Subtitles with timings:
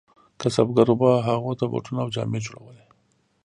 [0.39, 2.85] کسبګرو به هغو ته بوټونه او جامې جوړولې.